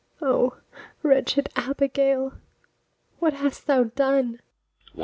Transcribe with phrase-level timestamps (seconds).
[0.19, 0.57] O
[1.03, 2.33] wretched Abigail,
[3.19, 4.41] what hast thou done?